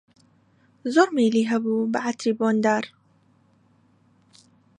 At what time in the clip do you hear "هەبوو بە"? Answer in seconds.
1.51-1.99